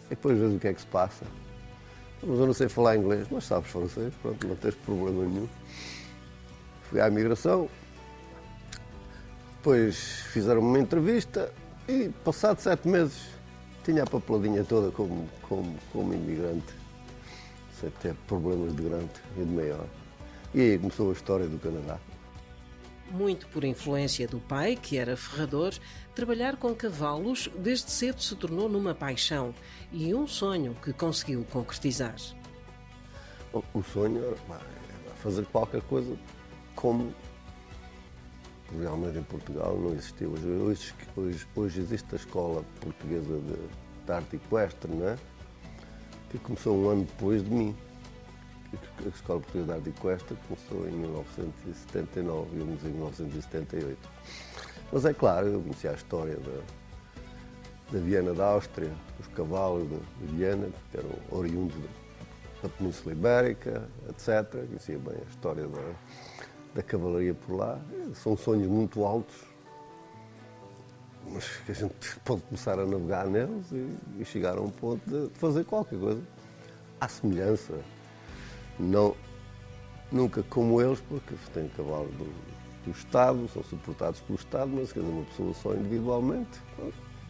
[0.07, 1.25] e depois vês o que é que se passa.
[2.23, 5.49] Mas eu não sei falar inglês, mas sabes francês, pronto, não tens problema nenhum.
[6.83, 7.67] Fui à imigração,
[9.57, 9.97] depois
[10.33, 11.51] fizeram uma entrevista
[11.89, 13.38] e, passado sete meses,
[13.89, 16.75] tinha a papeladinha toda como, como, como imigrante,
[17.81, 19.87] sem ter problemas de grande e de maior.
[20.53, 21.99] E aí começou a história do Canadá.
[23.11, 25.73] Muito por influência do pai, que era ferrador,
[26.15, 29.55] trabalhar com cavalos desde cedo se tornou numa paixão
[29.91, 32.15] e um sonho que conseguiu concretizar.
[33.55, 34.37] O, sonho era
[35.23, 36.15] fazer qualquer coisa
[36.77, 37.15] como
[38.77, 40.29] realmente em Portugal não existia.
[40.29, 45.17] Hoje, hoje, hoje, existe a Escola Portuguesa de, de Arte Equestre, não é?
[46.31, 47.75] que começou um ano depois de mim.
[49.05, 53.99] A Escola Portuguesa de Arte Equestre começou em 1979 e eu em 1978.
[54.93, 56.61] Mas é claro, eu conheci a história da,
[57.93, 61.77] da Viena da Áustria, os cavalos de Viena, que eram oriundos
[62.63, 64.67] da Península Ibérica, etc.
[64.67, 65.95] Conhecia bem a história da,
[66.75, 67.81] da cavalaria por lá.
[68.15, 69.37] São sonhos muito altos,
[71.27, 75.03] mas que a gente pode começar a navegar neles e, e chegar a um ponto
[75.09, 76.23] de fazer qualquer coisa
[77.01, 77.75] à semelhança.
[78.79, 79.17] Não,
[80.11, 82.25] nunca como eles, porque têm cavalos do,
[82.85, 86.61] do Estado, são suportados pelo Estado, mas dizer, uma pessoa só individualmente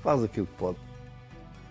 [0.03, 0.79] faz aquilo que pode.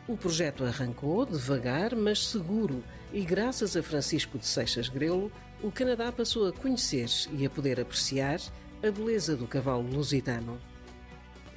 [0.07, 5.31] O projeto arrancou devagar, mas seguro, e graças a Francisco de Seixas Grelo,
[5.63, 8.39] o Canadá passou a conhecer e a poder apreciar
[8.83, 10.59] a beleza do cavalo lusitano.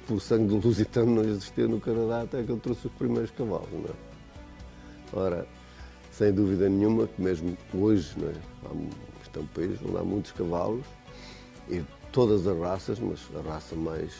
[0.07, 3.69] Por sangue do lusitano não existia no Canadá até que eu trouxe os primeiros cavalos,
[3.71, 4.11] não é?
[5.13, 5.47] Ora,
[6.11, 8.33] sem dúvida nenhuma que mesmo hoje, não é?
[8.65, 10.85] Há isto é um país onde há muitos cavalos
[11.69, 14.13] e todas as raças, mas a raça mais,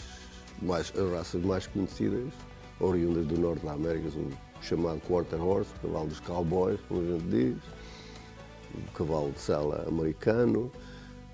[0.61, 2.31] mais as raças mais conhecidas,
[2.79, 7.01] oriundas do norte da América, são o chamado quarter horse, o cavalo dos cowboys, como
[7.01, 7.80] a gente diz, o
[8.93, 10.71] cavalo de sela americano,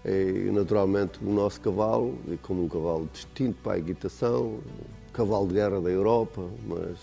[0.05, 4.59] e naturalmente o nosso cavalo, e como um cavalo distinto para a equitação,
[5.11, 6.97] cavalo de guerra da Europa, mas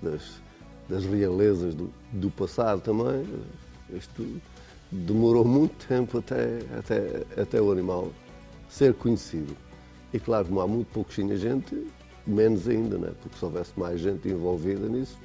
[0.00, 0.40] das,
[0.88, 3.26] das realezas do, do passado também.
[3.92, 4.40] Isto
[4.90, 8.10] demorou muito tempo até, até, até o animal
[8.68, 9.56] ser conhecido.
[10.12, 11.86] E claro, como há muito pouquinha gente,
[12.26, 13.12] menos ainda, né?
[13.20, 15.18] porque se houvesse mais gente envolvida nisso.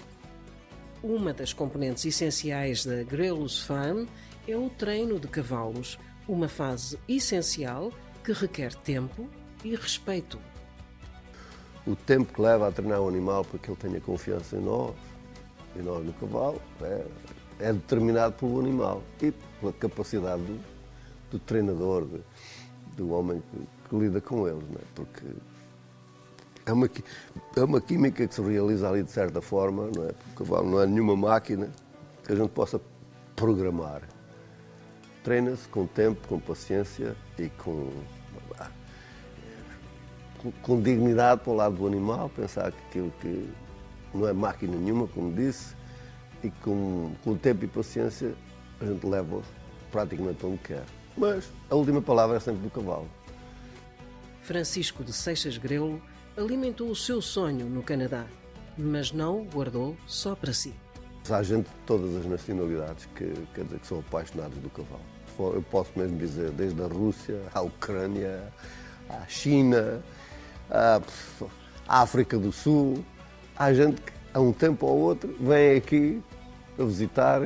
[1.03, 4.05] Uma das componentes essenciais da Grelus Farm
[4.47, 7.91] é o treino de cavalos, uma fase essencial
[8.23, 9.29] que requer tempo
[9.63, 10.39] e respeito.
[11.85, 14.95] O tempo que leva a treinar o animal para que ele tenha confiança em nós,
[15.75, 17.05] e nós no cavalo, é,
[17.59, 20.59] é determinado pelo animal e pela capacidade do,
[21.31, 22.21] do treinador, de,
[22.97, 24.83] do homem que, que, lida com eles, é?
[24.95, 25.25] porque
[26.65, 26.89] é uma,
[27.55, 30.13] é uma química que se realiza ali de certa forma, não é?
[30.13, 31.69] Porque o cavalo não é nenhuma máquina
[32.23, 32.81] que a gente possa
[33.35, 34.01] programar.
[35.25, 37.89] Treina-se com tempo, com paciência e com,
[40.61, 43.49] com, dignidade para o lado do animal, pensar que aquilo que
[44.13, 45.75] não é máquina nenhuma, como disse,
[46.43, 48.35] e com, com tempo e paciência
[48.79, 49.41] a gente leva
[49.91, 50.83] praticamente onde quer.
[51.17, 53.09] Mas a última palavra é sempre do cavalo.
[54.43, 55.99] Francisco de Seixas Grelo
[56.37, 58.27] alimentou o seu sonho no Canadá,
[58.77, 60.71] mas não o guardou só para si.
[61.27, 65.14] Há gente de todas as nacionalidades que, quer dizer, que são apaixonados do cavalo.
[65.39, 68.41] Eu posso mesmo dizer, desde a Rússia, à Ucrânia,
[69.09, 70.01] à China,
[70.69, 71.01] à
[71.87, 73.03] África do Sul.
[73.55, 76.21] Há gente que, a um tempo ou outro, vem aqui
[76.77, 77.41] a visitar,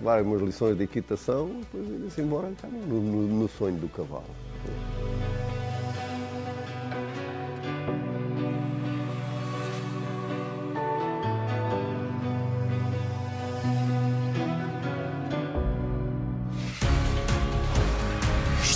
[0.00, 2.52] umas lições de equitação, depois ir-se embora
[2.86, 4.24] no, no, no sonho do cavalo.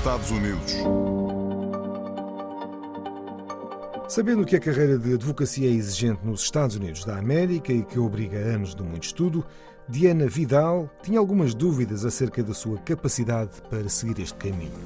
[0.04, 0.74] Estados Unidos.
[4.06, 7.98] Sabendo que a carreira de advocacia é exigente nos Estados Unidos da América e que
[7.98, 9.42] obriga anos de muito estudo,
[9.88, 14.78] Diana Vidal tinha algumas dúvidas acerca da sua capacidade para seguir este caminho.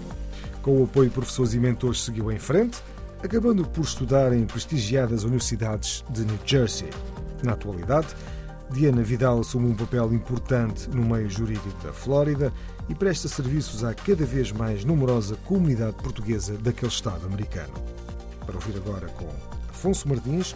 [0.63, 2.81] Com o apoio de professores e mentores, seguiu em frente,
[3.21, 6.91] acabando por estudar em prestigiadas universidades de New Jersey.
[7.43, 8.07] Na atualidade,
[8.71, 12.53] Diana Vidal assume um papel importante no meio jurídico da Flórida
[12.87, 17.73] e presta serviços à cada vez mais numerosa comunidade portuguesa daquele Estado americano.
[18.45, 19.27] Para ouvir agora com
[19.71, 20.55] Afonso Martins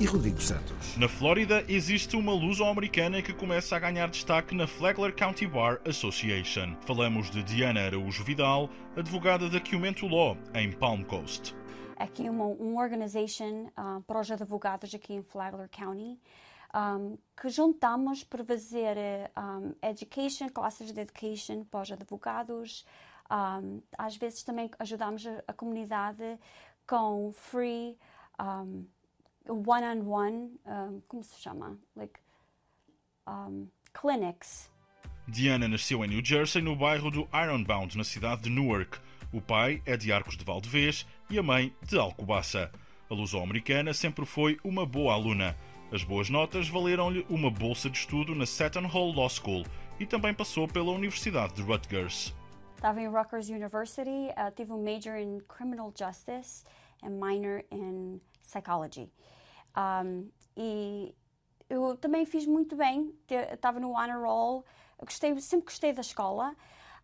[0.00, 0.96] e Rodrigo Santos.
[0.96, 6.74] Na Flórida existe uma luso-americana que começa a ganhar destaque na Flagler County Bar Association.
[6.84, 11.54] Falamos de Diana Araújo Vidal, advogada da Cumento Law, em Palm Coast.
[11.96, 16.18] Aqui uma, uma organization uh, para os advogados aqui em Flagler County
[16.74, 18.96] um, que juntamos para fazer
[19.36, 22.84] um, education, classes de education para os advogados.
[23.30, 26.38] Um, às vezes também ajudamos a, comunidade
[26.86, 27.96] com free
[29.48, 31.78] one-on-one, um, como se chama?
[31.94, 32.18] Like,
[33.92, 34.70] clinics.
[35.26, 38.98] Diana nasceu em New Jersey, no bairro do Ironbound, na cidade de Newark.
[39.32, 42.70] O pai é de Arcos de Valdevez e a mãe de Alcobaça.
[43.08, 45.56] A luso-americana sempre foi uma boa aluna.
[45.92, 49.64] As boas notas valeram-lhe uma bolsa de estudo na Seton Hall Law School
[50.00, 52.34] e também passou pela Universidade de Rutgers.
[52.74, 56.64] Estava em Rutgers University, uh, tive um major in Criminal Justice
[57.02, 59.12] e minor in Psychology.
[59.76, 61.14] Um, e
[61.68, 63.14] eu também fiz muito bem,
[63.52, 64.64] estava no honor roll,
[64.98, 66.56] gostei, sempre gostei da escola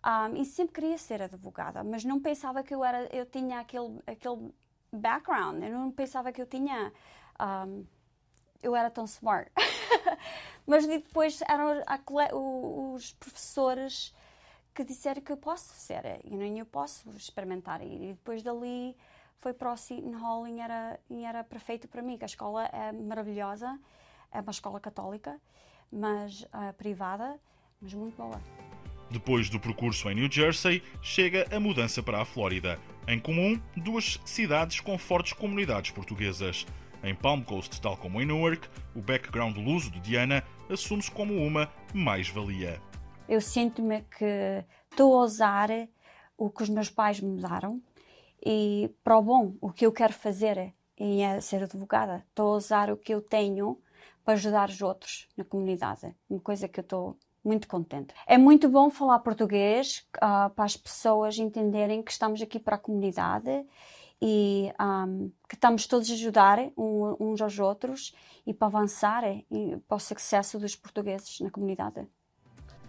[0.05, 4.01] um, e sempre queria ser advogada, mas não pensava que eu era, eu tinha aquele,
[4.07, 4.53] aquele
[4.93, 6.93] background, eu não pensava que eu tinha
[7.41, 7.85] um,
[8.63, 9.51] eu era tão smart.
[10.67, 11.83] Mas depois eram
[12.95, 14.15] os professores
[14.75, 17.83] que disseram que eu posso ser, you know, eu posso experimentar.
[17.83, 18.97] E depois dali
[19.39, 22.67] foi para o Seton Hall e era, e era perfeito para mim, que a escola
[22.67, 23.79] é maravilhosa,
[24.31, 25.41] é uma escola católica,
[25.91, 27.41] mas uh, privada,
[27.81, 28.41] mas muito boa.
[29.11, 32.79] Depois do percurso em New Jersey, chega a mudança para a Flórida.
[33.09, 36.65] Em comum, duas cidades com fortes comunidades portuguesas.
[37.03, 41.73] Em Palm Coast, tal como em Newark, o background luso de Diana assume-se como uma
[41.95, 42.81] mais-valia.
[43.27, 45.71] Eu sinto-me que estou a usar
[46.37, 47.81] o que os meus pais me deram
[48.45, 52.25] e para o bom, o que eu quero fazer é ser advogada.
[52.29, 53.79] Estou a usar o que eu tenho
[54.23, 56.15] para ajudar os outros na comunidade.
[56.29, 58.13] Uma coisa que eu estou muito contente.
[58.27, 62.79] É muito bom falar português uh, para as pessoas entenderem que estamos aqui para a
[62.79, 63.65] comunidade
[64.21, 68.15] e um, que estamos todos a ajudar uns aos outros
[68.47, 72.07] e para avançar e para o sucesso dos portugueses na comunidade.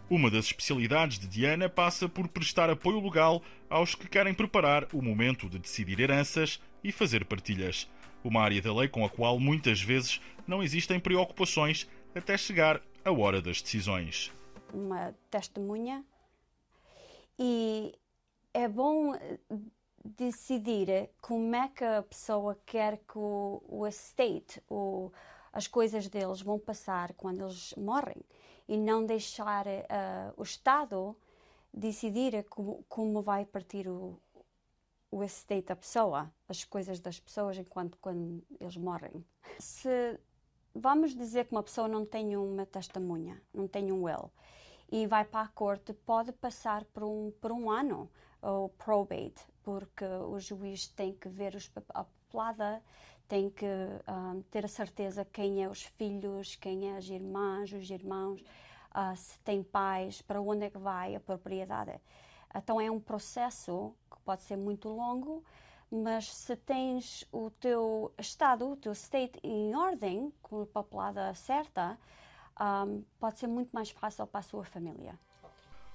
[0.10, 5.02] Uma das especialidades de Diana passa por prestar apoio legal aos que querem preparar o
[5.02, 7.90] momento de decidir heranças e fazer partilhas.
[8.22, 13.12] Uma área da lei com a qual muitas vezes não existem preocupações até chegar a
[13.12, 14.34] hora das decisões.
[14.74, 16.04] Uma testemunha
[17.40, 17.94] e
[18.54, 19.18] é bom
[20.04, 25.12] decidir como é que a pessoa quer que o, o estate, o,
[25.54, 28.22] as coisas deles vão passar quando eles morrem
[28.68, 31.16] e não deixar uh, o Estado
[31.74, 34.20] decidir como, como vai partir o,
[35.10, 39.26] o estate da pessoa, as coisas das pessoas enquanto quando eles morrem.
[39.60, 40.20] Se
[40.74, 44.32] vamos dizer que uma pessoa não tem uma testemunha, não tem um will,
[44.92, 48.10] e vai para a corte, pode passar por um, por um ano
[48.42, 52.82] o probate, porque o juiz tem que ver os, a papelada,
[53.28, 57.90] tem que um, ter a certeza quem é os filhos, quem é as irmãs, os
[57.90, 62.00] irmãos, uh, se tem pais, para onde é que vai a propriedade.
[62.54, 65.44] Então é um processo que pode ser muito longo,
[65.90, 71.98] mas se tens o teu estado, o teu state em ordem, com a papelada certa,
[72.60, 75.18] um, pode ser muito mais fácil para a sua família.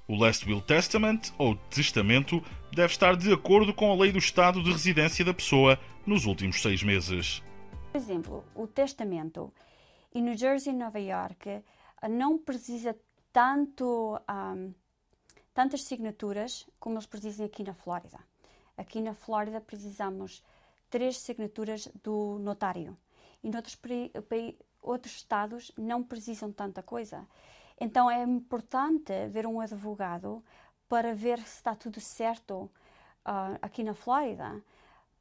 [0.08, 2.40] O Last Will Testament, ou testamento,
[2.72, 6.62] deve estar de acordo com a lei do estado de residência da pessoa nos últimos
[6.62, 7.42] seis meses.
[7.90, 9.52] Por exemplo, o testamento
[10.14, 11.60] em New Jersey e Nova York
[12.08, 12.96] não precisa
[13.32, 14.72] tanto, um,
[15.52, 18.18] tantas signaturas como eles precisam aqui na Flórida.
[18.76, 20.40] Aqui na Flórida precisamos
[20.88, 22.96] três signaturas do notário.
[23.42, 23.76] E em outros,
[24.80, 27.26] outros estados não precisam tanta coisa.
[27.78, 30.42] Então é importante ver um advogado
[30.88, 32.70] para ver se está tudo certo
[33.26, 34.62] uh, aqui na Flórida,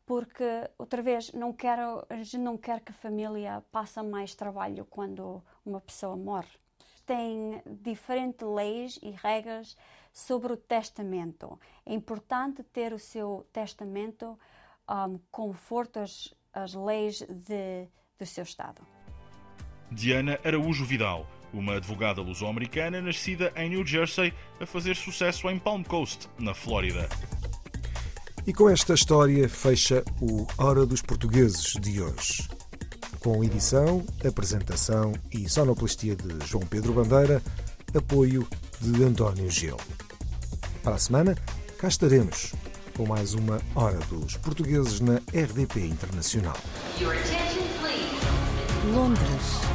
[0.06, 4.86] porque outra vez não quero, a gente não quer que a família passe mais trabalho
[4.86, 6.58] quando uma pessoa morre.
[7.06, 9.76] Tem diferentes leis e regras
[10.14, 11.60] sobre o testamento.
[11.86, 14.40] É importante ter o seu testamento
[14.90, 17.88] um, conforto as, as leis de,
[18.18, 18.82] do seu estado.
[19.92, 25.84] Diana Araújo Vidal uma advogada luso-americana nascida em New Jersey a fazer sucesso em Palm
[25.84, 27.08] Coast, na Flórida.
[28.46, 32.48] E com esta história fecha o Hora dos Portugueses de hoje.
[33.20, 37.42] Com edição, apresentação e sonoplastia de João Pedro Bandeira,
[37.96, 38.48] apoio
[38.80, 39.78] de António Gil.
[40.84, 41.36] Para a semana,
[41.80, 42.54] cá estaremos
[42.96, 46.56] com mais uma Hora dos Portugueses na RDP Internacional.
[48.94, 49.75] Londres.